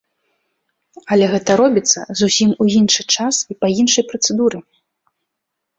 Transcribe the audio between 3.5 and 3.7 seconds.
і па